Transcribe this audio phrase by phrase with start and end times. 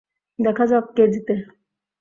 [0.39, 1.35] দেখা যাক কে জিতে।